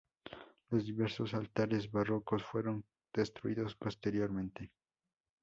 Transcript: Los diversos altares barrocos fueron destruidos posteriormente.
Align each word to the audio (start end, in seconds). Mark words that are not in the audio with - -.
Los 0.71 0.87
diversos 0.87 1.35
altares 1.35 1.91
barrocos 1.91 2.43
fueron 2.43 2.83
destruidos 3.13 3.75
posteriormente. 3.75 4.71